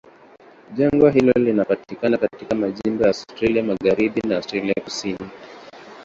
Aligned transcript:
Jangwa 0.73 1.11
hilo 1.11 1.31
linapatikana 1.33 2.17
katika 2.17 2.55
majimbo 2.55 3.03
ya 3.03 3.07
Australia 3.07 3.63
Magharibi 3.63 4.21
na 4.27 4.35
Australia 4.35 4.75
Kusini. 4.83 5.29